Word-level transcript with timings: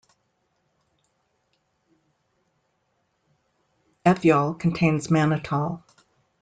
Ethyol 4.03 4.55
contains 4.57 5.09
mannitol. 5.11 5.83